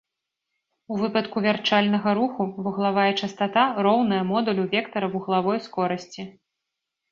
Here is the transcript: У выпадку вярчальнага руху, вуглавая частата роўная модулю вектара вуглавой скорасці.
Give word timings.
У 0.93 0.95
выпадку 1.01 1.37
вярчальнага 1.47 2.09
руху, 2.21 2.47
вуглавая 2.69 3.05
частата 3.21 3.67
роўная 3.89 4.23
модулю 4.33 4.67
вектара 4.75 5.13
вуглавой 5.19 5.65
скорасці. 5.69 6.31